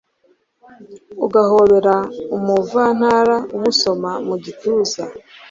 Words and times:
ugahobera 1.25 1.95
umuvantara 2.37 3.35
umusoma 3.55 4.11
mu 4.27 4.35
gituza 4.43 5.03